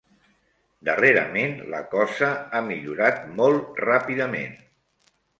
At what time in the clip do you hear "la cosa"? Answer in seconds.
1.73-2.29